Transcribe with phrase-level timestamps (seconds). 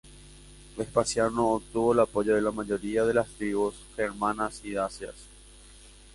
[0.77, 5.13] Vespasiano obtuvo el apoyo de la mayoría de de las tribus germanas y dacias.